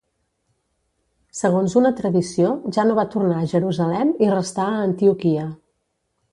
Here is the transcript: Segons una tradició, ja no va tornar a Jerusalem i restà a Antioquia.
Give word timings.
Segons 1.39 1.75
una 1.81 1.91
tradició, 1.99 2.55
ja 2.79 2.87
no 2.89 2.97
va 3.01 3.07
tornar 3.17 3.37
a 3.43 3.53
Jerusalem 3.55 4.17
i 4.27 4.33
restà 4.35 4.69
a 4.75 4.83
Antioquia. 4.91 5.49